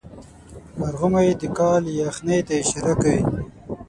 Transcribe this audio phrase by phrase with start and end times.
[0.79, 3.19] مرغومی د کال یخنۍ ته اشاره کوي.